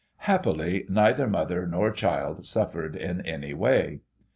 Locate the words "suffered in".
2.43-3.21